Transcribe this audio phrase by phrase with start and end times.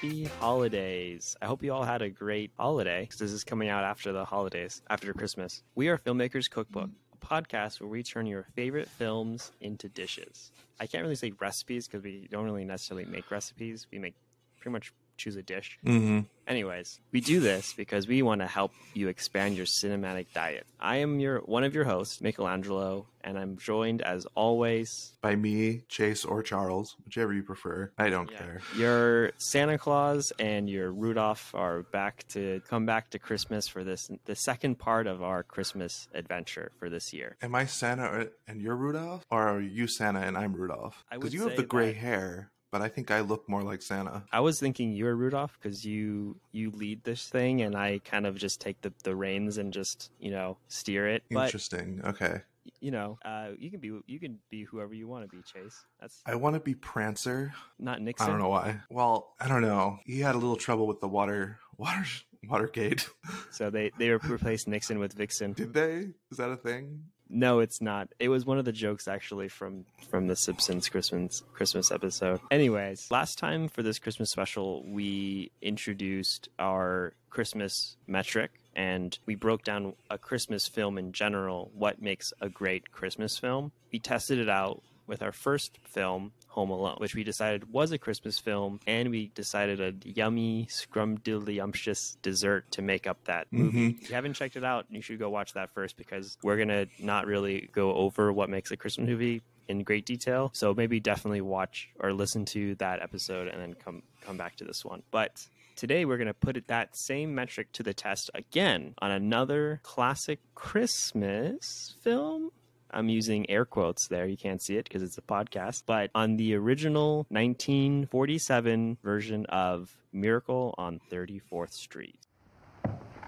[0.00, 1.36] Happy holidays.
[1.42, 4.24] I hope you all had a great holiday because this is coming out after the
[4.24, 5.64] holidays, after Christmas.
[5.74, 10.52] We are Filmmakers Cookbook, a podcast where we turn your favorite films into dishes.
[10.78, 13.88] I can't really say recipes because we don't really necessarily make recipes.
[13.90, 14.14] We make
[14.60, 15.78] pretty much choose a dish.
[15.84, 16.20] Mm-hmm.
[16.46, 20.66] Anyways, we do this because we want to help you expand your cinematic diet.
[20.80, 25.82] I am your one of your hosts, Michelangelo, and I'm joined as always By me,
[25.88, 27.92] Chase, or Charles, whichever you prefer.
[27.98, 28.38] I don't Yeah.
[28.38, 28.60] care.
[28.78, 34.10] Your Santa Claus and your Rudolph are back to come back to Christmas for this
[34.24, 37.36] the second part of our Christmas adventure for this year.
[37.42, 39.26] Am I Santa and you're Rudolph?
[39.30, 41.04] Or are you Santa and I'm Rudolph?
[41.12, 44.24] Because you have the gray that- hair, but I think I look more like Santa.
[44.32, 48.36] I was thinking you're Rudolph because you you lead this thing and I kind of
[48.36, 51.22] just take the, the reins and just you know steer it.
[51.30, 52.00] But Interesting.
[52.04, 52.42] Okay.
[52.80, 55.84] you know, uh, you can be you can be whoever you want to be, Chase.
[56.00, 57.52] That's I want to be Prancer.
[57.78, 58.26] not Nixon.
[58.26, 58.80] I don't know why.
[58.90, 59.98] Well, I don't know.
[60.04, 62.04] He had a little trouble with the water, water,
[62.48, 63.08] Watergate.
[63.50, 65.54] So they they replaced Nixon with Vixen.
[65.54, 66.10] Did they?
[66.30, 67.04] Is that a thing?
[67.30, 68.08] No, it's not.
[68.18, 72.40] It was one of the jokes actually from from the Simpsons Christmas Christmas episode.
[72.50, 79.64] Anyways, last time for this Christmas special, we introduced our Christmas metric and we broke
[79.64, 83.72] down a Christmas film in general, what makes a great Christmas film.
[83.92, 87.98] We tested it out with our first film, Home Alone, which we decided was a
[87.98, 93.90] Christmas film, and we decided a yummy, scrumdiddlyumptious dessert to make up that movie.
[93.92, 94.02] Mm-hmm.
[94.02, 96.86] If you haven't checked it out, you should go watch that first because we're gonna
[96.98, 100.50] not really go over what makes a Christmas movie in great detail.
[100.54, 104.64] So maybe definitely watch or listen to that episode and then come come back to
[104.64, 105.02] this one.
[105.10, 105.46] But
[105.78, 110.40] Today, we're going to put that same metric to the test again on another classic
[110.56, 112.50] Christmas film.
[112.90, 114.26] I'm using air quotes there.
[114.26, 115.82] You can't see it because it's a podcast.
[115.86, 122.18] But on the original 1947 version of Miracle on 34th Street.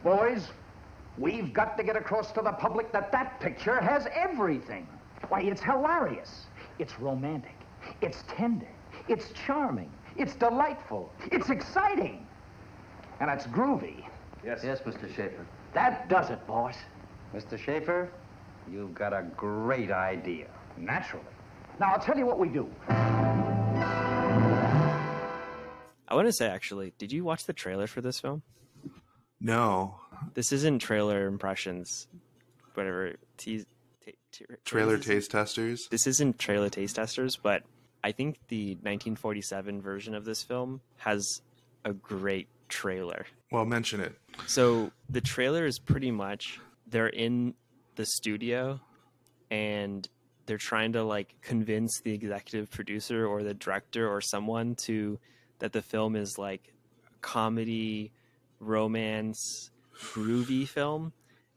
[0.02, 0.48] Boys,
[1.18, 4.86] we've got to get across to the public that that picture has everything.
[5.28, 6.46] Why, it's hilarious.
[6.78, 7.54] It's romantic.
[8.00, 8.68] It's tender.
[9.08, 9.90] It's charming.
[10.16, 11.12] It's delightful.
[11.30, 12.26] It's exciting.
[13.20, 14.04] And it's groovy.
[14.44, 14.62] Yes.
[14.64, 15.08] Yes, Mr.
[15.14, 15.46] Schaefer.
[15.74, 16.76] That does it, boys.
[17.34, 17.58] Mr.
[17.58, 18.10] Schaefer,
[18.70, 20.46] you've got a great idea.
[20.76, 21.24] Naturally.
[21.78, 22.68] Now, I'll tell you what we do.
[26.08, 28.42] I want to say, actually, did you watch the trailer for this film?
[29.40, 29.94] No.
[30.34, 32.08] This isn't trailer impressions,
[32.74, 33.14] whatever.
[33.38, 33.64] Tease,
[34.04, 35.88] ta- ta- Trailer this taste testers.
[35.90, 37.62] This isn't trailer taste testers, but
[38.02, 41.42] I think the 1947 version of this film has
[41.84, 43.26] a great trailer.
[43.50, 44.14] Well, mention it.
[44.46, 47.54] So the trailer is pretty much they're in
[48.00, 48.80] the studio
[49.50, 50.08] and
[50.46, 55.18] they're trying to like convince the executive producer or the director or someone to
[55.58, 56.72] that the film is like
[57.20, 58.10] comedy,
[58.58, 61.12] romance, groovy film.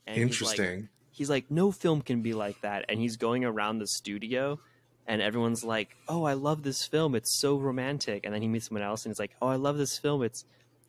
[0.06, 0.90] And he's like- Interesting.
[1.12, 2.84] he's like, no film can be like that.
[2.90, 4.60] And he's going around the studio
[5.08, 7.16] and everyone's like, oh, I love this film.
[7.16, 8.26] It's so romantic.
[8.26, 10.24] And then he meets someone else and he's like, oh, I love this film.
[10.24, 10.44] It's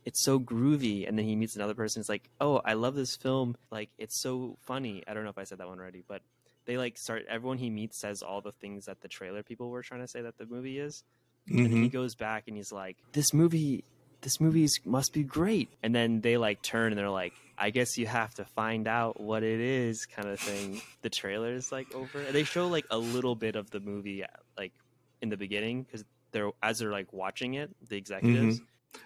[0.05, 1.09] it's so groovy.
[1.09, 2.01] And then he meets another person.
[2.01, 3.57] It's like, oh, I love this film.
[3.71, 5.03] Like it's so funny.
[5.07, 6.23] I don't know if I said that one already, but
[6.67, 7.25] they like start.
[7.29, 10.23] Everyone he meets says all the things that the trailer people were trying to say
[10.23, 11.03] that the movie is.
[11.49, 11.93] And then he Mhm.
[11.93, 13.85] goes back and he's like, "This movie,
[14.23, 17.99] this movie must be great." And then they like turn and they're like, "I guess
[17.99, 20.81] you have to find out what it is," kind of thing.
[21.03, 22.23] the trailer is like over.
[22.23, 24.25] And they show like a little bit of the movie
[24.57, 24.73] like
[25.21, 28.63] in the beginning because they're as they're like watching it, the executives.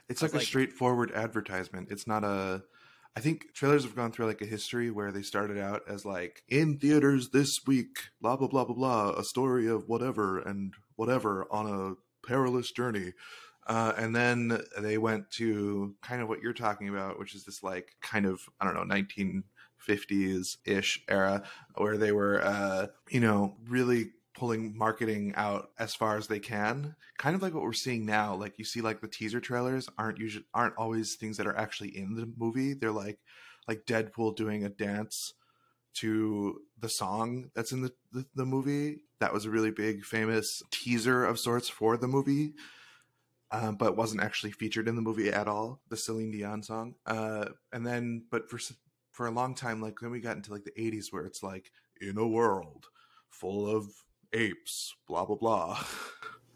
[0.09, 1.89] It's I like a like- straightforward advertisement.
[1.91, 2.63] It's not a.
[3.17, 6.43] I think trailers have gone through like a history where they started out as like
[6.49, 11.47] in theaters this week, blah blah blah blah blah, a story of whatever and whatever
[11.51, 13.15] on a perilous journey,
[13.67, 17.63] uh, and then they went to kind of what you're talking about, which is this
[17.63, 21.43] like kind of I don't know 1950s ish era
[21.77, 26.95] where they were uh, you know really pulling marketing out as far as they can
[27.19, 28.35] kind of like what we're seeing now.
[28.35, 31.97] Like you see like the teaser trailers aren't usually aren't always things that are actually
[31.97, 32.75] in the movie.
[32.75, 33.19] They're like
[33.67, 35.35] like deadpool doing a dance
[35.95, 38.99] to the song that's in the, the, the movie.
[39.21, 42.55] That was a really big famous teaser of sorts for the movie
[43.51, 46.95] um, but wasn't actually featured in the movie at all the celine dion song.
[47.07, 48.59] Uh, and then but for
[49.11, 51.73] for a long time like then we got into like the 80s where it's like
[52.01, 52.87] in a world
[53.31, 53.91] full of
[54.33, 55.85] apes blah blah blah.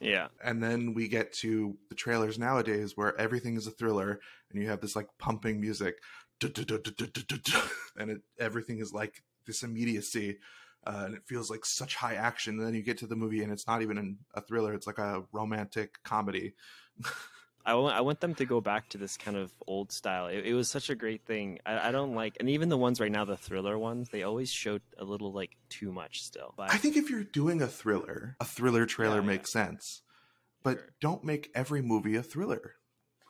[0.04, 4.18] Yeah, and then we get to the trailers nowadays where everything is a thriller
[4.50, 5.94] and you have this like pumping music.
[7.96, 10.38] And it, everything is like this immediacy
[10.84, 12.58] uh, and it feels like such high action.
[12.58, 14.74] And then you get to the movie and it's not even an- a thriller.
[14.74, 16.54] It's like a romantic comedy
[17.64, 20.26] I want, I want them to go back to this kind of old style.
[20.26, 21.60] It, it was such a great thing.
[21.64, 24.50] I, I don't like, and even the ones right now, the thriller ones, they always
[24.50, 26.54] showed a little like too much still.
[26.56, 29.26] But I think if you're doing a thriller, a thriller trailer Yeah, yeah.
[29.28, 30.02] makes sense.
[30.64, 30.88] But Sure.
[31.00, 32.74] don't make every movie a thriller.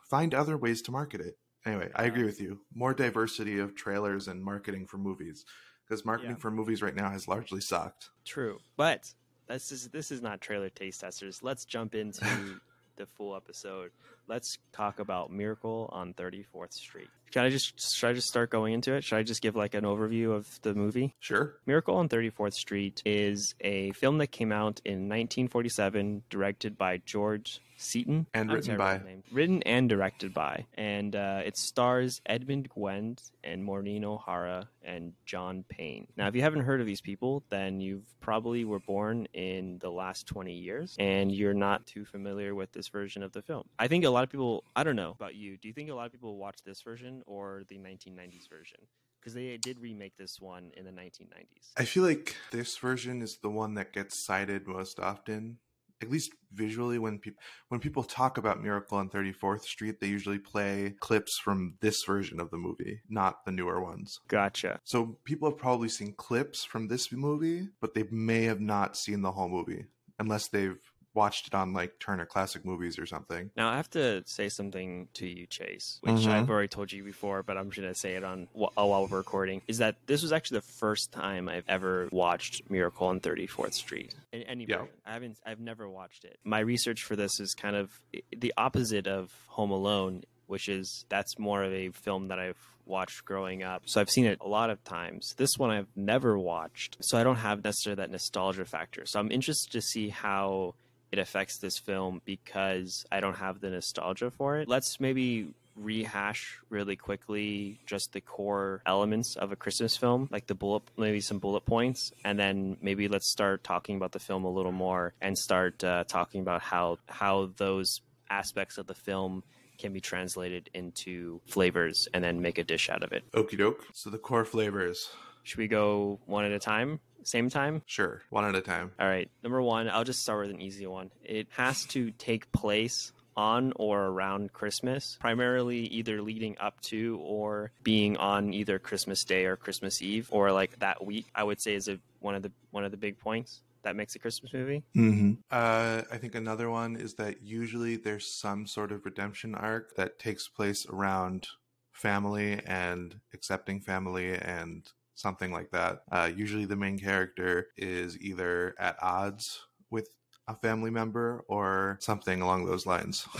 [0.09, 1.37] Find other ways to market it.
[1.65, 2.61] Anyway, I agree with you.
[2.73, 5.45] More diversity of trailers and marketing for movies.
[5.87, 6.37] Because marketing Yeah.
[6.37, 8.09] for movies right now has largely sucked.
[8.25, 9.13] True, but
[9.47, 11.43] this is this is not trailer taste testers.
[11.43, 12.21] Let's jump into
[12.95, 13.91] the full episode.
[14.27, 17.07] Let's talk about Miracle on 34th Street.
[17.31, 19.03] Can I just should I just start going into it?
[19.03, 21.15] Should I just give like an overview of the movie?
[21.19, 21.55] Sure.
[21.65, 27.59] Miracle on 34th Street is a film that came out in 1947, directed by George
[27.75, 29.01] Seaton, And I'm written by.
[29.31, 35.65] written and directed by, and uh, it stars Edmund Gwenn and Maureen O'Hara and John
[35.67, 36.07] Payne.
[36.15, 39.89] Now, if you haven't heard of these people, then you've probably were born in the
[39.89, 43.67] last 20 years, and you're not too familiar with this version of the film.
[43.79, 44.63] I think a lot of people.
[44.75, 45.57] I don't know about you.
[45.57, 48.79] Do you think a lot of people watch this version or the 1990s version?
[49.19, 51.71] Because they did remake this one in the 1990s.
[51.77, 55.59] I feel like this version is the one that gets cited most often.
[56.01, 60.39] At least visually, when people when people talk about Miracle on 34th Street, they usually
[60.39, 64.19] play clips from this version of the movie, not the newer ones.
[64.27, 64.81] Gotcha.
[64.83, 69.21] So people have probably seen clips from this movie, but they may have not seen
[69.21, 69.85] the whole movie
[70.19, 70.77] unless they've
[71.13, 73.51] watched it on like Turner Classic Movies or something.
[73.55, 76.27] Now I have to say something to you, Chase, which Mhm.
[76.27, 79.17] I've already told you before, but I'm just gonna say it on wh- while we're
[79.17, 79.61] recording.
[79.67, 84.15] Is that this was actually the first time I've ever watched Miracle on 34th Street
[84.31, 84.77] in any Yeah.
[84.79, 84.93] version.
[85.05, 85.37] I haven't.
[85.45, 86.39] I've never watched it.
[86.43, 87.99] My research for this is kind of
[88.35, 93.23] the opposite of Home Alone, which is that's more of a film that I've watched
[93.23, 93.83] growing up.
[93.85, 95.33] So I've seen it a lot of times.
[95.37, 99.05] This one I've never watched, so I don't have necessarily that nostalgia factor.
[99.05, 100.75] So I'm interested to see how
[101.13, 104.67] it affects this film because I don't have the nostalgia for it.
[104.67, 110.55] Let's maybe rehash really quickly just the core elements of a Christmas film, like the
[110.55, 114.49] bullet, maybe some bullet points, and then maybe let's start talking about the film a
[114.49, 118.01] little more and start uh, talking about how how those
[118.31, 119.43] aspects of the film
[119.77, 123.23] can be translated into flavors and then make a dish out of it.
[123.33, 123.85] Okie doke.
[123.93, 125.11] So the core flavors.
[125.43, 127.01] Should we go one at a time?
[127.27, 127.81] Same time?
[127.85, 128.91] Sure, one at a time.
[128.99, 129.29] All right.
[129.43, 131.11] Number one, I'll just start with an easy one.
[131.23, 137.71] It has to take place on or around Christmas, primarily either leading up to or
[137.83, 141.25] being on either Christmas Day or Christmas Eve or like that week.
[141.33, 144.15] I would say is a, one of the one of the big points that makes
[144.15, 144.83] a Christmas movie.
[144.95, 145.33] Mm-hmm.
[145.51, 150.19] Uh, I think another one is that usually there's some sort of redemption arc that
[150.19, 151.47] takes place around
[151.91, 156.03] family and accepting family and something like that.
[156.11, 160.09] Uh, usually the main character is either at odds with
[160.47, 163.27] a family member or something along those lines.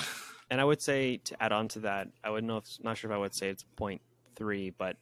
[0.50, 3.10] And I would say to add on to that, I wouldn't know if not sure
[3.10, 4.02] if I would say it's point
[4.36, 4.98] three, but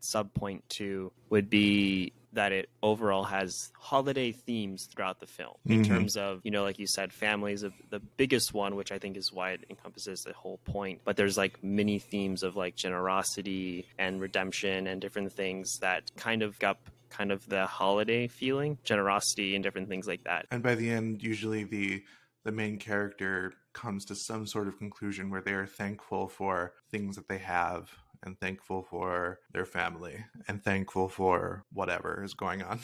[0.00, 5.56] sub point two would be that it overall has holiday themes throughout the film.
[5.66, 5.86] In Mhm.
[5.88, 9.16] terms of you know like you said family is the biggest one which i think
[9.16, 11.00] is why it encompasses the whole point.
[11.04, 16.42] But there's like many themes of like generosity and redemption and different things that kind
[16.42, 16.78] of got
[17.08, 20.46] kind of the holiday feeling generosity and different things like that.
[20.50, 22.02] And by the end, usually the
[22.44, 27.16] the main character comes to some sort of conclusion where they are thankful for things
[27.16, 27.90] that they have
[28.26, 32.80] and thankful for their family and thankful for whatever is going on.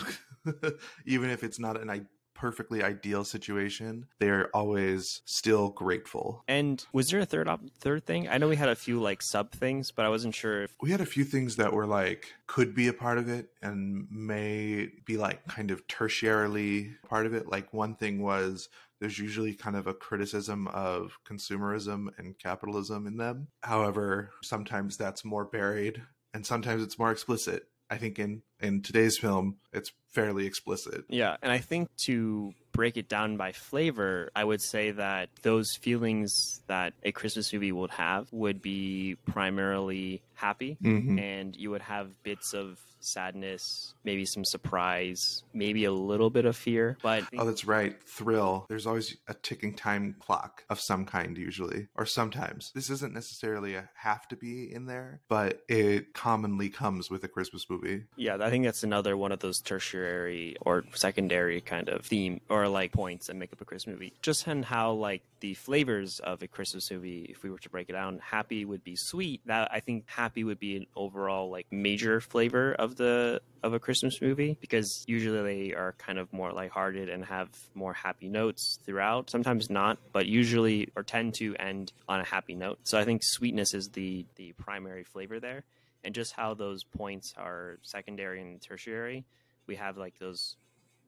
[1.04, 6.42] Even if it's not an I- perfectly ideal situation they're always still grateful.
[6.48, 8.28] And was there a third op- third thing?
[8.28, 10.90] I know we had a few like sub things but i wasn't sure if we
[10.90, 14.88] had a few things that were like could be a part of it and may
[15.04, 17.46] be like kind of tertiarily part of it.
[17.48, 18.68] Like one thing was
[19.02, 23.48] there's usually kind of a criticism of consumerism and capitalism in them.
[23.62, 26.02] However sometimes that's more buried
[26.34, 31.36] and sometimes it's more explicit i think in in today's film it's fairly explicit Yeah,
[31.42, 36.62] and I think to break it down by flavor, I would say that those feelings
[36.68, 41.18] that a Christmas movie would have would be primarily happy, Mhm.
[41.20, 46.56] and you would have bits of sadness, maybe some surprise, maybe a little bit of
[46.56, 46.96] fear.
[47.02, 48.00] But Oh, that's right.
[48.04, 48.64] Thrill.
[48.68, 52.70] There's always a ticking time clock of some kind, usually, or sometimes.
[52.74, 57.28] This isn't necessarily a have to be in there, but it commonly comes with a
[57.28, 58.04] Christmas movie.
[58.16, 62.68] yeah, I think that's another one of those tertiary or secondary kind of theme or
[62.68, 64.12] like points that make up a Christmas movie.
[64.20, 67.88] Just in how like the flavors of a Christmas movie, if we were to break
[67.88, 69.40] it down, happy would be sweet.
[69.46, 73.78] That I think happy would be an overall like major flavor of the of a
[73.78, 78.78] Christmas movie because usually they are kind of more lighthearted and have more happy notes
[78.84, 79.30] throughout.
[79.30, 82.80] Sometimes not, but usually or tend to end on a happy note.
[82.82, 85.64] So I think sweetness is the the primary flavor there
[86.04, 89.26] and just how those points are secondary and tertiary.
[89.66, 90.56] We have like those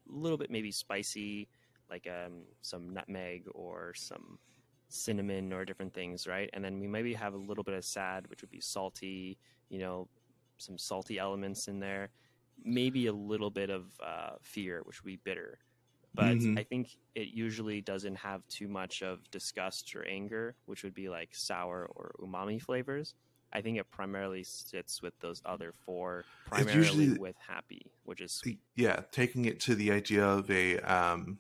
[0.07, 1.49] little bit maybe spicy,
[1.91, 4.39] like um, some nutmeg or some
[4.89, 6.51] cinnamon or different things, right?
[6.53, 9.79] And then we maybe have a little bit of sad, which would be salty, you
[9.79, 10.09] know,
[10.59, 12.11] some salty elements in there.
[12.59, 15.59] Maybe a little bit of uh, fear, which would be bitter.
[16.15, 16.57] But Mhm.
[16.57, 21.09] I think it usually doesn't have too much of disgust or anger, which would be
[21.09, 23.15] like sour or umami flavors.
[23.55, 28.41] I think it primarily sits with those other four, primarily usually- with happy, which is
[28.43, 31.39] The- yeah, taking it to the idea of a um,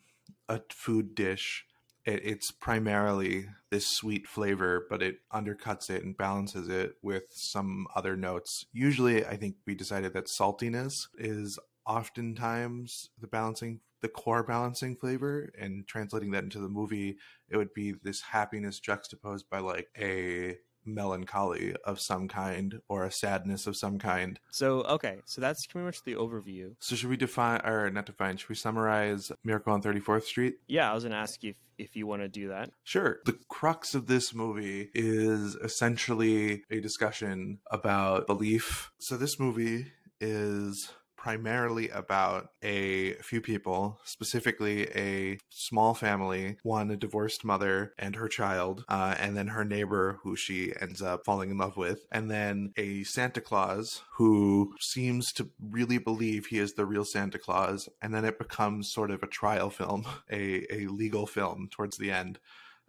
[0.48, 1.66] a food dish,
[2.04, 7.86] it, it's primarily this sweet flavor, but it undercuts it and balances it with some
[7.96, 8.66] other notes.
[8.72, 15.50] Usually, I think we decided that saltiness is oftentimes the balancing, the core balancing flavor,
[15.58, 17.16] and translating that into the movie,
[17.48, 23.10] it would be this happiness juxtaposed by like a melancholy of some kind or a
[23.10, 24.38] sadness of some kind.
[24.50, 25.18] so okay.
[25.24, 26.74] So that's pretty much the overview.
[26.80, 28.36] So should we define or not define?
[28.36, 30.54] Should we summarize Miracle on 34th Street?
[30.66, 32.70] Yeah, I was gonna ask you if, if you want to do that.
[32.84, 33.18] Sure.
[33.24, 38.90] The crux of this movie is essentially a discussion about belief.
[38.98, 39.86] So this movie
[40.20, 40.90] is
[41.24, 48.28] primarily about a few people, specifically a small family, one a divorced mother and her
[48.28, 52.30] child, uh, and then her neighbor who she ends up falling in love with, and
[52.30, 57.88] then a Santa Claus who seems to really believe he is the real Santa Claus,
[58.02, 62.10] and then it becomes sort of a trial film, a, a legal film towards the
[62.10, 62.38] end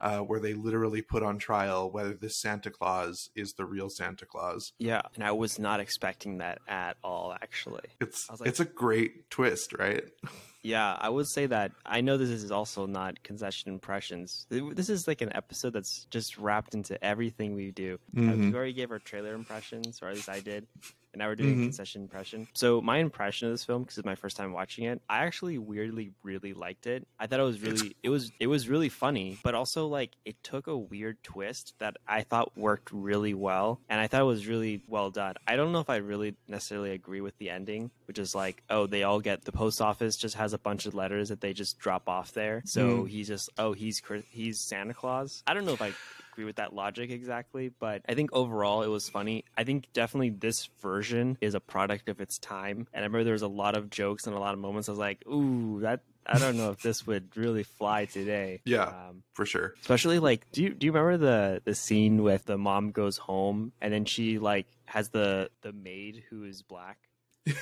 [0.06, 4.26] uh, where they literally put on trial whether this Santa Claus is the real Santa
[4.26, 4.74] Claus.
[4.78, 7.34] Yeah, and I was not expecting that at all.
[7.42, 10.04] Actually, It's like- it's a great twist, right?
[10.62, 11.72] yeah, I would say that.
[11.86, 14.46] I know this is also not concession impressions.
[14.50, 17.98] This is like an episode that's just wrapped into everything we do.
[18.16, 18.52] Uh, Mhm.
[18.52, 20.68] We already gave our trailer impressions, or at least I did.
[21.16, 21.64] And now we're doing Mhm.
[21.64, 22.46] concession impression.
[22.54, 25.58] So my impression of this film, because it's my first time watching it, I actually
[25.58, 27.08] weirdly really liked it.
[27.18, 30.36] I thought it was really, it was, it was really funny, but also like it
[30.44, 34.46] took a weird twist that I thought worked really well, and I thought it was
[34.46, 35.36] really well done.
[35.48, 38.86] I don't know if I really necessarily agree with the ending, which is like, oh,
[38.86, 41.80] they all get the post office just has a bunch of letters that they just
[41.80, 42.62] drop off there.
[42.66, 43.10] So Mm.
[43.10, 45.44] he's just, oh, he's he's Santa Claus.
[45.48, 45.94] I don't know if I
[46.36, 49.46] agree with that logic exactly, but I think overall it was funny.
[49.58, 52.88] I think definitely this version is a product of its time.
[52.94, 54.92] And I remember there was a lot of jokes and a lot of moments I
[54.92, 58.62] was like, ooh, that I don't know if this would really fly today.
[58.66, 58.84] Yeah.
[58.84, 59.76] Um, For sure.
[59.80, 63.72] especially like do you do you remember the the scene with the mom goes home
[63.80, 66.98] and then she like has the the maid who is black?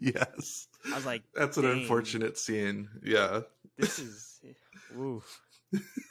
[0.00, 0.66] yes.
[0.90, 2.88] I was like, That's an unfortunate scene.
[3.04, 3.42] Yeah.
[3.76, 4.40] this is
[4.96, 5.22] ooh.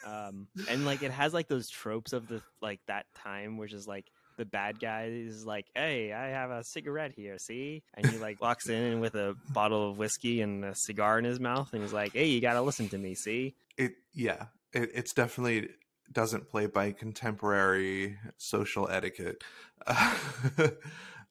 [0.06, 3.86] Um and like it has like those tropes of the like that time which is
[3.86, 8.18] like the bad guy is like hey i have a cigarette here see and he
[8.18, 11.82] like walks in with a bottle of whiskey and a cigar in his mouth and
[11.82, 14.46] he's like hey you gotta listen to me see It yeah.
[14.72, 15.70] It, it's definitely
[16.12, 19.42] doesn't play by contemporary social etiquette.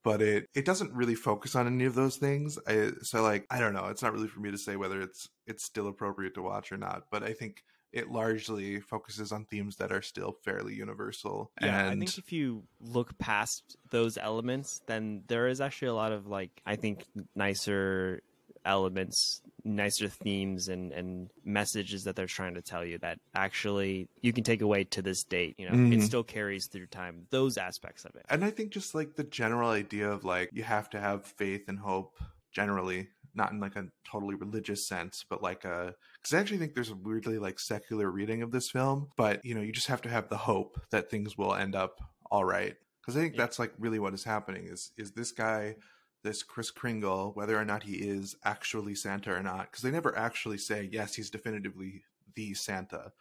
[0.03, 2.57] but it it doesn't really focus on any of those things.
[2.67, 3.87] I, so like I don't know.
[3.87, 6.77] It's not really for me to say whether it's it's still appropriate to watch or
[6.77, 7.03] not.
[7.11, 7.63] But I think
[7.93, 11.51] it largely focuses on themes that are still fairly universal.
[11.61, 15.93] yeah and i think if you look past those elements then there is actually a
[15.93, 18.21] lot of like i think nicer
[18.65, 24.31] elements nicer themes and and messages that they're trying to tell you that actually you
[24.33, 26.03] can take away to this date you know it Mhm.
[26.03, 29.69] still carries through time those aspects of it and I think just like the general
[29.69, 32.15] idea of like you have to have faith and hope
[32.51, 36.73] generally, not in like a totally religious sense, but like a because I actually think
[36.73, 40.01] there's a weirdly like secular reading of this film, but you know you just have
[40.01, 42.75] to have the hope that things will end up all right.
[43.01, 43.43] Because I think Yeah.
[43.43, 45.75] that's like really what is happening is is this guy.
[46.23, 50.17] This Chris Kringle, whether or not he is actually Santa or not, because they never
[50.17, 52.03] actually say yes, he's definitively
[52.35, 53.13] the Santa.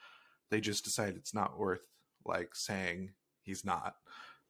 [0.51, 1.83] They just decide it's not worth
[2.25, 3.11] like saying
[3.43, 3.97] he's not.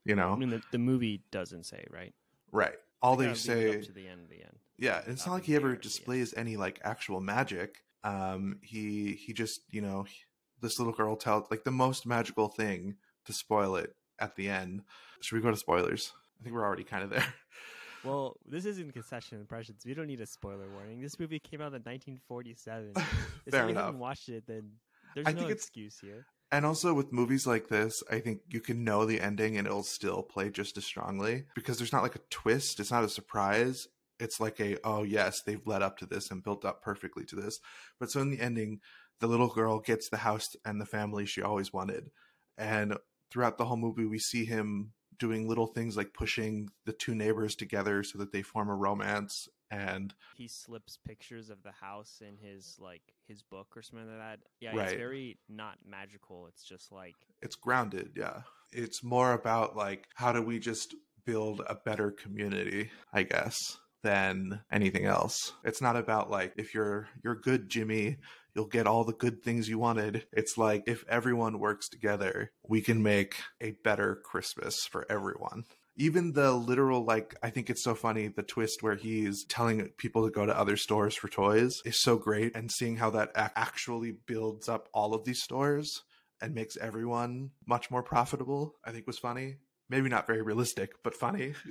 [0.05, 2.15] You know, i mean the, the movie doesn't say right
[2.53, 2.77] Right.
[3.03, 5.35] All they Gotta leave it say, to the end the end yeah, it's up not
[5.35, 7.83] like he ever displays any like actual magic.
[8.05, 10.17] Um, he he just you know he-
[10.61, 14.83] this little girl tells like the most magical thing to spoil it at the end.
[15.21, 16.13] Should we go to spoilers?
[16.41, 17.25] I think we're already kind of there.
[18.05, 19.83] Well, this isn't concession impressions.
[19.85, 21.01] We don't need a spoiler warning.
[21.01, 22.93] This movie came out in 1947.
[23.47, 23.87] if Fair you enough.
[23.87, 24.71] haven't watched it, then
[25.15, 26.25] there's I no excuse here.
[26.53, 29.83] And also with movies like this, I think you can know the ending and it'll
[29.83, 32.79] still play just as strongly because there's not like a twist.
[32.79, 33.89] It's not a surprise.
[34.21, 37.37] It's like a, oh yes, they've led up to this and built up perfectly to
[37.37, 37.59] this.
[37.99, 38.81] But so in the ending,
[39.21, 42.11] the little girl gets the house and the family she always wanted.
[42.57, 42.97] And
[43.31, 47.57] throughout the whole movie, we see him doing little things like pushing the two neighbors
[47.57, 49.49] together so that they form a romance.
[49.71, 54.19] And He slips pictures of the house in his like his book or something like
[54.19, 54.39] that.
[54.61, 54.89] Yeah, Right.
[54.89, 56.47] it's very not magical.
[56.49, 58.41] It's just like it's grounded yeah
[58.73, 60.95] it's more about like how do we just
[61.27, 67.09] build a better community i guess than anything else it's not about like if you're
[67.23, 68.17] you're good jimmy
[68.55, 72.81] you'll get all the good things you wanted it's like if everyone works together we
[72.81, 75.65] can make a better christmas for everyone
[75.97, 80.25] even the literal like i think it's so funny the twist where he's telling people
[80.25, 83.51] to go to other stores for toys is so great and seeing how that ac-
[83.57, 86.03] actually builds up all of these stores
[86.41, 89.57] and makes everyone much more profitable i think was funny
[89.89, 91.55] maybe not very realistic but funny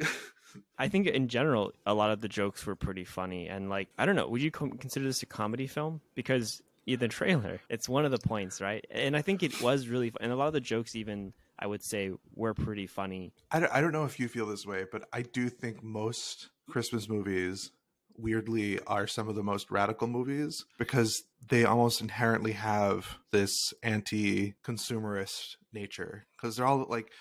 [0.77, 4.05] I think in general, a lot of the jokes were pretty funny, and like I
[4.05, 5.99] don't know, would you consider this a comedy film?
[6.13, 8.85] Because the trailer, it's one of the points, right?
[8.91, 11.33] And I think it was really, fu- and a lot of the jokes, even
[11.65, 13.33] I would say, were pretty funny.
[13.51, 16.49] I don't, I don't know if you feel this way but i do think most
[16.69, 17.71] christmas movies
[18.17, 25.57] weirdly are some of the most radical movies because they almost inherently have this anti-consumerist
[25.73, 26.25] nature.
[26.35, 27.11] Because they're all like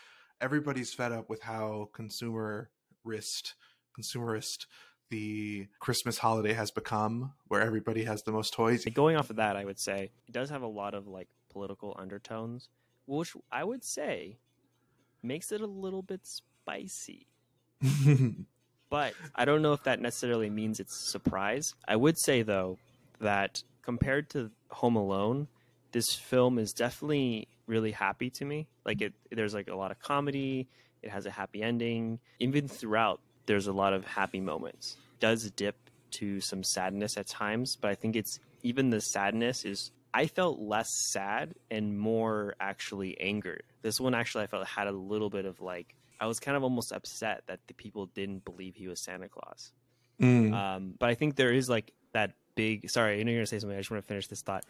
[0.41, 3.55] everybody's fed up with how consumerist
[3.99, 4.67] consumerist
[5.11, 8.85] the christmas holiday has become where everybody has the most toys.
[8.93, 11.97] Going off of that, I would say it does have a lot of like political
[11.99, 12.69] undertones,
[13.07, 14.39] which I would say
[15.23, 17.27] makes it a little bit spicy.
[18.91, 21.75] but I don't know if that necessarily means it's a surprise.
[21.87, 22.79] I would say though
[23.21, 25.49] that compared to Home Alone,
[25.93, 28.67] this film is definitely really happy to me.
[28.85, 30.69] Like it there's like a lot of comedy,
[31.03, 32.19] it has a happy ending.
[32.39, 34.97] Even throughout there's a lot of happy moments.
[35.15, 35.77] It does dip
[36.13, 40.61] to some sadness at times, but I think it's even the sadness is I felt
[40.61, 43.61] less sad and more actually anger.
[43.83, 46.63] This one actually I felt had a little bit of like I was kind of
[46.63, 49.73] almost upset that the people didn't believe he was Santa Claus.
[50.21, 50.55] Mm.
[50.55, 52.89] Um, but I think there is like that big.
[52.89, 53.77] Sorry, I know you're gonna say something.
[53.77, 54.65] I just want to finish this thought.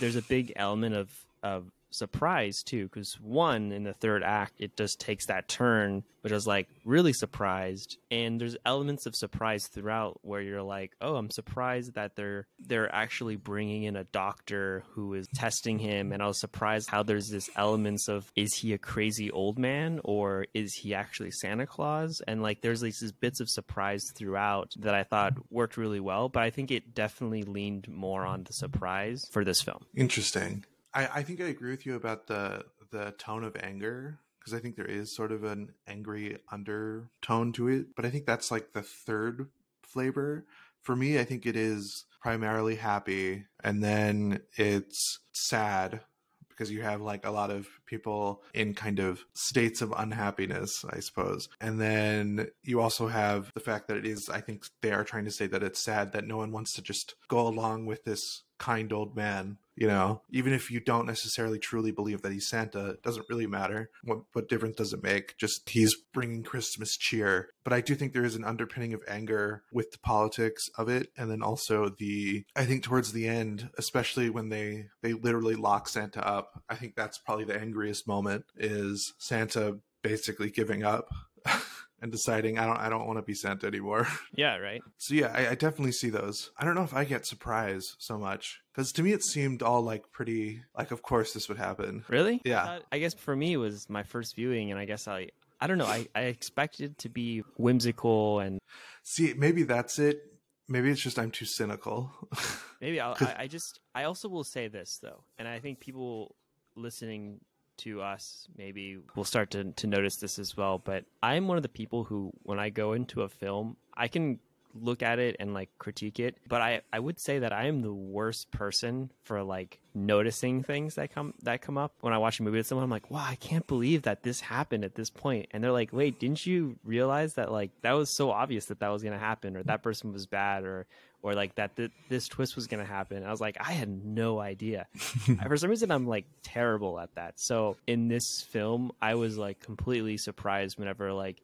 [0.00, 4.76] There's a big element of of surprise too, because one in the third act, it
[4.76, 7.98] just takes that turn, which I was like really surprised.
[8.10, 12.92] And there's elements of surprise throughout where you're like, oh, I'm surprised that they're they're
[12.94, 17.28] actually bringing in a doctor who is testing him, and I was surprised how there's
[17.28, 22.22] this elements of is he a crazy old man or is he actually Santa Claus?
[22.26, 26.28] And like there's these these bits of surprise throughout that I thought worked really well,
[26.28, 29.84] but I think it definitely leaned more on the surprise for this film.
[29.94, 30.64] Interesting.
[30.94, 34.58] I, I think I agree with you about the the tone of anger because I
[34.58, 38.72] think there is sort of an angry undertone to it, but I think that's like
[38.72, 39.48] the third
[39.82, 40.44] flavor.
[40.82, 46.00] For me, I think it is primarily happy and then it's sad
[46.48, 51.00] because you have like a lot of people in kind of states of unhappiness, I
[51.00, 51.48] suppose.
[51.60, 55.24] And then you also have the fact that it is, I think they are trying
[55.24, 58.42] to say that it's sad that no one wants to just go along with this
[58.58, 59.58] kind old man.
[59.74, 63.46] You know, even if you don't necessarily truly believe that he's Santa, it doesn't really
[63.46, 63.90] matter.
[64.04, 65.36] What, what difference does it make?
[65.38, 67.48] Just he's bringing Christmas cheer.
[67.64, 71.08] But I do think there is an underpinning of anger with the politics of it.
[71.16, 75.88] And then also the, I think towards the end, especially when they, they literally lock
[75.88, 81.08] Santa up, I think that's probably the angriest moment is Santa basically giving up
[82.02, 84.06] and deciding I don't I don't want to be Santa anymore.
[84.34, 84.82] Yeah, right.
[84.98, 86.50] So yeah, I, I definitely see those.
[86.58, 89.82] I don't know if I get surprised so much because to me it seemed all
[89.82, 92.04] like pretty like of course this would happen.
[92.08, 92.40] Really?
[92.44, 92.62] Yeah.
[92.62, 95.28] I, thought- I guess for me it was my first viewing, and I guess I
[95.60, 95.86] I don't know.
[95.86, 98.58] I, I expected to be whimsical and
[99.04, 100.20] See, maybe that's it.
[100.68, 102.10] Maybe it's just I'm too cynical.
[102.80, 105.78] Maybe I'll, 'Cause- I, I just I also will say this though, and I think
[105.80, 106.34] people
[106.76, 107.40] listening
[107.78, 110.78] to us maybe we'll start to to notice this as well.
[110.78, 114.38] But I'm one of the people who, when I go into a film, I can
[114.74, 117.82] look at it and like critique it but i i would say that i am
[117.82, 122.40] the worst person for like noticing things that come that come up when i watch
[122.40, 125.10] a movie with someone i'm like wow i can't believe that this happened at this
[125.10, 128.80] point and they're like wait didn't you realize that like that was so obvious that
[128.80, 130.86] that was to happen or that person was bad or
[131.22, 133.24] or like that th- this twist was going to happen.
[133.24, 134.86] I was like, I had no idea.
[134.96, 137.38] For some reason, I'm like terrible at that.
[137.38, 141.40] So in this film, I was like completely surprised whenever like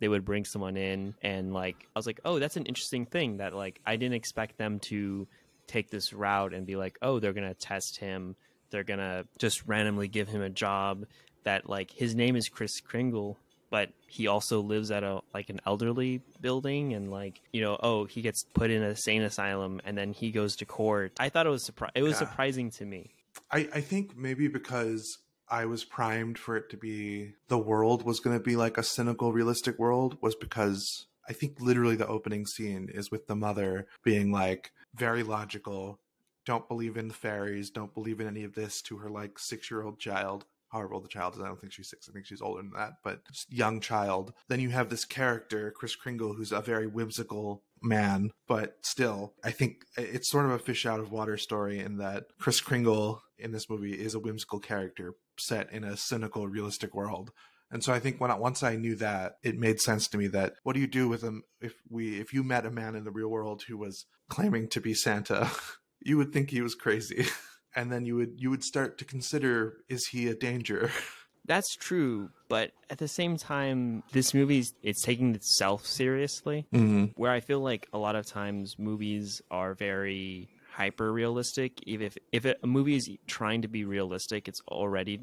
[0.00, 3.36] they would bring someone in and like I was like, "Oh, that's an interesting thing
[3.36, 5.28] that like I didn't expect them to
[5.68, 8.34] take this route and be like, "Oh, they're going to test him.
[8.70, 11.04] They're going to just randomly give him a job
[11.44, 13.38] that like his name is Chris Kringle,
[13.72, 18.04] but he also lives at a like an elderly building and like you know oh
[18.04, 21.46] he gets put in a sane asylum and then he goes to court i thought
[21.46, 22.18] it was surpri- it was Yeah.
[22.28, 23.10] surprising to me
[23.50, 28.20] I, I think maybe because I was primed for it to be the world was
[28.20, 32.44] going to be like a cynical, realistic world was because I think literally the opening
[32.46, 35.98] scene is with the mother being like very logical,
[36.44, 39.70] don't believe in the fairies, don't believe in any of this to her like six
[39.70, 40.44] year old child.
[40.72, 42.08] However old the child is, I don't think she's six.
[42.08, 44.32] I think she's older than that, but young child.
[44.48, 49.50] Then you have this character, Chris Kringle, who's a very whimsical man, but still, I
[49.50, 53.52] think it's sort of a fish out of water story in that Chris Kringle in
[53.52, 57.32] this movie is a whimsical character set in a cynical, realistic world.
[57.70, 60.26] And so I think when I, once I knew that, it made sense to me
[60.28, 63.04] that what do you do with him if we if you met a man in
[63.04, 65.50] the real world who was claiming to be Santa,
[66.00, 67.26] you would think he was crazy.
[67.74, 70.90] And then you would you would start to consider is he a danger?
[71.44, 77.06] that's true but at the same time this movie it's taking itself seriously Mm-hmm.
[77.20, 82.16] where i feel like a lot of times movies are very hyper realistic even if
[82.30, 85.18] if a movie is trying to be realistic it's already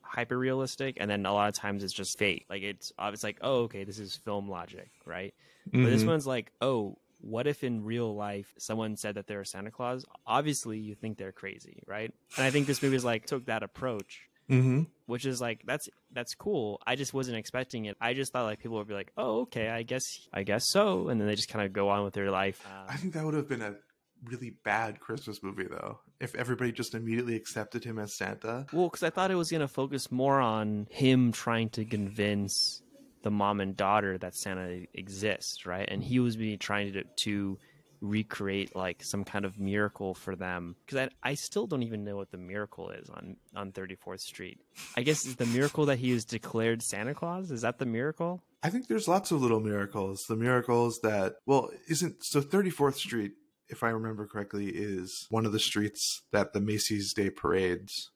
[0.00, 3.36] hyper realistic and then a lot of times it's just fake like it's it's like
[3.42, 5.34] oh okay this is film logic right
[5.70, 9.70] but this one's like oh what if in real life someone said that they're santa
[9.70, 13.46] claus obviously you think they're crazy right and i think this movie is like took
[13.46, 14.84] that approach Mm-hmm.
[15.04, 18.60] which is like that's that's cool i just wasn't expecting it i just thought like
[18.60, 21.50] people would be like oh okay i guess i guess so and then they just
[21.50, 23.74] kind of go on with their life I think that would have been a
[24.24, 25.98] really bad Christmas movie though.
[26.18, 28.66] If everybody just immediately accepted him as Santa.
[28.72, 32.82] Well, because I thought it was going to focus more on him trying to convince
[33.22, 35.88] the mom and daughter that Santa exists, right?
[35.90, 37.58] And he was be trying to to
[38.00, 40.76] recreate like some kind of miracle for them.
[40.84, 44.20] Because I I still don't even know what the miracle is on on Thirty Fourth
[44.20, 44.60] Street.
[44.96, 47.50] I guess is the miracle that he is declared Santa Claus.
[47.50, 48.42] Is that the miracle?
[48.62, 50.24] I think there's lots of little miracles.
[50.28, 53.32] The miracles that well, isn't so 34th Street,
[53.68, 58.10] if I remember correctly, is one of the streets that the Macy's Day parades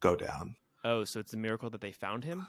[0.00, 0.56] go down.
[0.84, 2.46] Oh, so it's a miracle that they found him.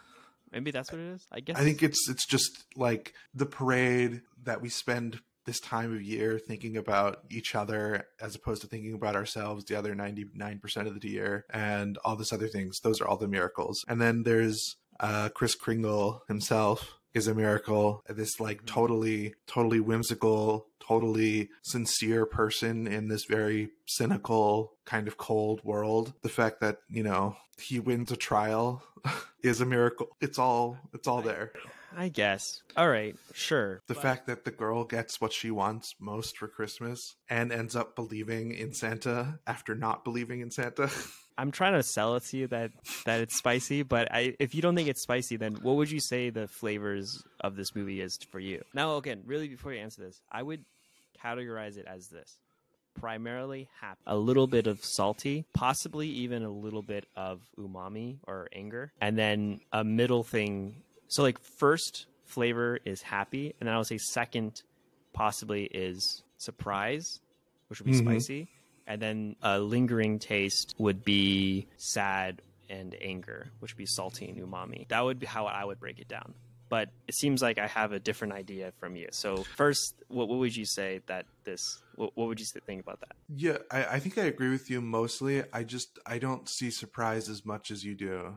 [0.52, 1.28] Maybe that's what it is.
[1.32, 1.58] I guess.
[1.58, 6.38] I think it's it's just like the parade that we spend this time of year
[6.38, 11.10] thinking about each other as opposed to thinking about ourselves the other 99% of the
[11.10, 12.80] year and all this other things.
[12.82, 13.84] Those are all the miracles.
[13.88, 18.04] And then there's uh chris kringle himself is a miracle.
[18.08, 25.62] This like totally totally whimsical totally sincere person in this very cynical kind of cold
[25.64, 26.14] world.
[26.22, 28.84] The fact that you know he wins a trial
[29.44, 31.52] is a miracle it's all it's all there
[31.96, 32.62] I guess.
[32.78, 33.16] All right.
[33.34, 33.82] Sure.
[33.88, 37.96] the fact that the girl gets what she wants most for Christmas and ends up
[37.96, 40.90] believing in Santa after not believing in Santa.
[41.38, 42.72] I'm trying to sell it to you that
[43.06, 46.02] that it's spicy, but I, if you don't think it's spicy, then what would you
[46.02, 48.62] say the flavors of this movie is for you?
[48.74, 50.66] Now, again, really, before you answer this, I would
[51.24, 52.38] categorize it as this:
[53.00, 58.48] primarily happy, a little bit of salty, possibly even a little bit of umami or
[58.54, 60.84] anger, and then a middle thing.
[61.08, 64.62] So, like, first flavor is happy, and then I would say second
[65.14, 67.20] possibly is surprise,
[67.68, 68.06] which would be Mhm.
[68.06, 68.48] spicy,
[68.86, 74.38] and then a lingering taste would be sad and anger, which would be salty and
[74.38, 74.88] umami.
[74.90, 76.36] That would be how I would break it down.
[76.70, 79.08] But it seems like I have a different idea from you.
[79.12, 81.82] So first, what, what would you say that this?
[81.96, 83.16] What, what would you think about that?
[83.36, 85.44] yeah, I, I think I agree with you mostly.
[85.54, 88.36] I just I don't see surprise as much as you do.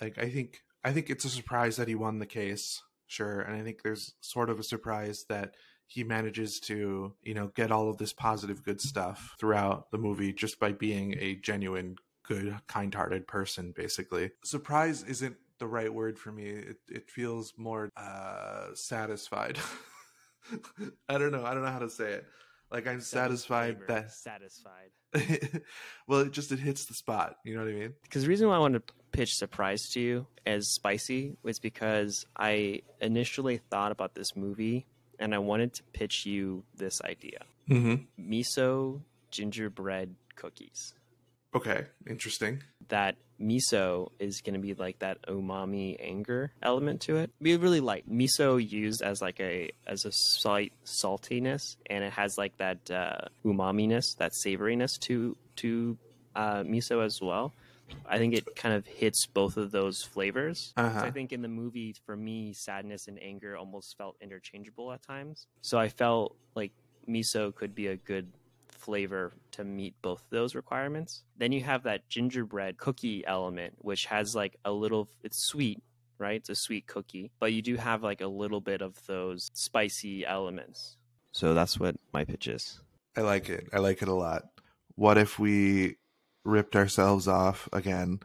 [0.00, 3.56] Like I think I think it's a surprise that he won the case, sure, and
[3.56, 5.54] I think there's sort of a surprise that
[5.88, 10.32] he manages to, you know, get all of this positive good stuff throughout the movie
[10.32, 14.32] just by being a genuine good kind-hearted person basically.
[14.44, 16.46] Surprise isn't the right word for me.
[16.50, 19.58] It it feels more uh satisfied.
[21.08, 21.44] I don't know.
[21.44, 22.26] I don't know how to say it.
[22.70, 24.90] Like I'm satisfied that satisfied.
[26.08, 27.36] well, it just it hits the spot.
[27.44, 27.94] You know what I mean?
[28.02, 32.26] Because the reason why I wanted to pitch surprise to you as spicy was because
[32.36, 34.86] I initially thought about this movie
[35.18, 37.38] and I wanted to pitch you this idea:
[37.68, 38.30] Mm-hmm.
[38.30, 40.92] miso gingerbread cookies.
[41.54, 42.62] Okay, interesting.
[42.88, 47.30] that miso is going to be like that umami anger element to it.
[47.40, 52.38] We really like Miso used as like a as a slight saltiness, and it has
[52.38, 55.96] like that uh, umami-ness, that savoriness to to
[56.34, 57.52] uh, miso as well.
[58.08, 60.72] I think it kind of hits both of those flavors.
[60.76, 61.00] Uh-huh.
[61.00, 65.46] I think in the movie, for me, sadness and anger almost felt interchangeable at times.
[65.62, 66.72] So I felt like
[67.08, 68.32] miso could be a good
[68.86, 71.24] flavor to meet both those requirements.
[71.36, 75.82] Then you have that gingerbread cookie element, which has like a little, it's sweet,
[76.18, 76.36] right?
[76.36, 80.24] It's a sweet cookie, but you do have like a little bit of those spicy
[80.24, 80.96] elements.
[81.32, 82.80] So that's what my pitch is.
[83.16, 83.68] I like it.
[83.72, 84.44] I like it a lot.
[84.94, 85.96] What if we
[86.44, 88.20] ripped ourselves off again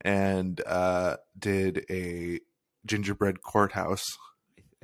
[0.00, 2.40] and uh, did a
[2.86, 4.04] gingerbread courthouse?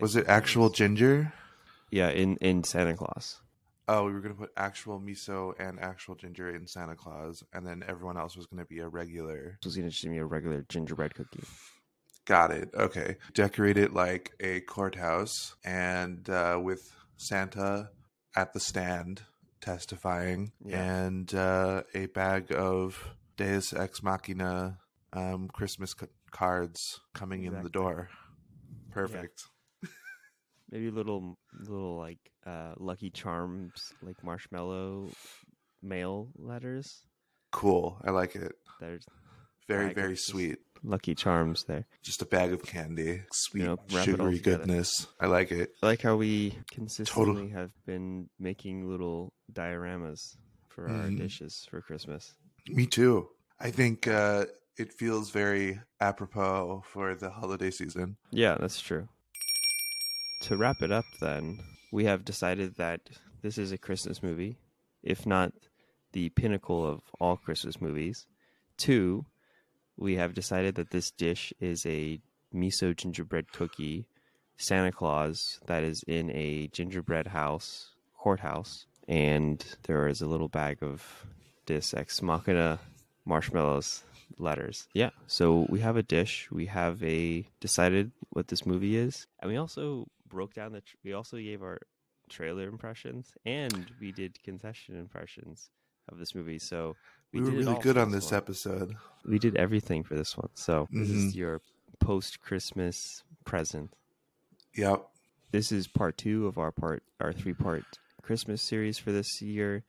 [0.01, 1.33] Was it actual ginger?
[1.91, 3.41] Yeah, in in Santa Claus.
[3.93, 7.67] Oh, we were going to put actual miso and actual ginger in Santa Claus, and
[7.67, 9.59] then everyone else was going to be a regular.
[9.63, 11.43] This was going to be a regular gingerbread cookie.
[12.25, 12.69] Got it.
[12.73, 13.17] Okay.
[13.35, 17.91] Decorate it like a courthouse and uh, with Santa
[18.37, 19.23] at the stand
[19.61, 20.83] testifying Yeah.
[21.07, 24.79] and uh, a bag of Deus Ex Machina
[25.13, 28.09] um, Christmas c- cards coming in the door.
[28.93, 29.43] Perfect.
[30.71, 35.13] Maybe little little like uh lucky charms like marshmallow
[35.83, 37.03] mail letters.
[37.53, 38.01] Cool.
[38.05, 38.53] I like it.
[38.79, 39.05] There's
[39.69, 40.59] Very, very sweet.
[40.83, 41.87] lucky charms there.
[42.03, 43.23] Just a bag of candy.
[43.33, 45.07] Sweet, know, it all sugary goodness.
[45.21, 45.73] I like it.
[45.83, 50.37] I like how we consistently have been making little dioramas
[50.69, 51.19] for our Mhm.
[51.19, 52.35] dishes for Christmas.
[52.69, 53.29] Me too.
[53.59, 54.47] I think uh,
[54.79, 58.17] it feels very apropos for the holiday season.
[58.31, 59.09] Yeah, that's true.
[60.43, 61.61] To wrap it up, then,
[61.93, 63.01] we have decided that
[63.43, 64.57] this is a Christmas movie,
[65.03, 65.53] if not
[66.13, 68.27] the pinnacle of all Christmas movies.
[68.77, 69.27] Two,
[69.97, 72.21] we have decided that this dish is a
[72.55, 74.07] miso gingerbread cookie
[74.57, 80.83] Santa Claus that is in a gingerbread house, courthouse, and there is a little bag
[80.83, 81.27] of
[81.67, 82.79] Deus Ex Machina
[83.25, 84.05] marshmallows
[84.39, 84.89] letters.
[84.95, 85.11] Yeah.
[85.27, 86.49] So we have a dish.
[86.51, 90.81] We have a decided what this movie is, and we also broke down the.
[90.81, 91.79] Tr- we also gave our
[92.31, 95.69] trailer impressions, and we did concession impressions
[96.09, 96.59] of this movie.
[96.59, 96.97] So
[97.33, 98.35] We, were did really good on this one.
[98.35, 98.95] episode.
[99.25, 100.51] We did everything for this one.
[100.55, 101.37] So this is Mhm.
[101.37, 101.61] your
[101.99, 103.95] post Christmas present.
[104.75, 105.07] Yep.
[105.53, 107.85] This is part two of our part our three part
[108.23, 109.85] Christmas series for this year,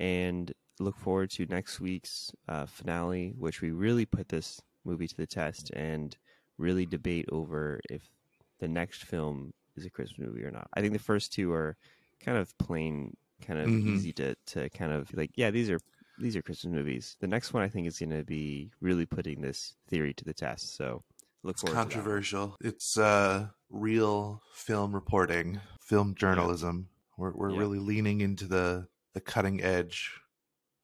[0.00, 5.16] and look forward to next week's uh, finale, which we really put this movie to
[5.16, 6.16] the test and
[6.58, 8.10] really debate over if
[8.58, 10.68] the next film is a Christmas movie or not.
[10.74, 11.76] I think the first two are
[12.20, 13.86] kind of plain, kind of Mhm.
[13.88, 15.80] easy to to kind of like, yeah, these are
[16.18, 17.16] these are Christmas movies.
[17.20, 20.32] The next one I think is going to be really putting this theory to the
[20.34, 20.76] test.
[20.76, 21.02] So
[21.42, 21.72] look forward.
[21.72, 22.56] to that controversial.
[22.60, 26.88] It's uh, real film reporting, film journalism.
[27.16, 27.58] We're we're Yeah.
[27.58, 30.20] really leaning into the the cutting edge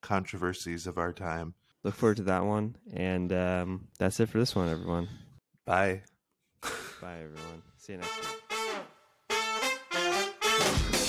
[0.03, 1.55] controversies of our time.
[1.83, 2.77] look forward to that one.
[2.93, 5.09] And um, that's it for this one, everyone.
[5.65, 6.03] Bye.
[7.01, 7.63] Bye, everyone.
[7.79, 8.50] See you next week.
[10.61, 11.00] Bye.